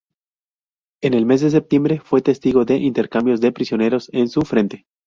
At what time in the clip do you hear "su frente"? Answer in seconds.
4.29-4.87